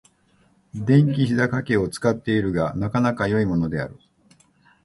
[0.73, 3.99] 電気ひざかけを使っているが、なかなか良いものである。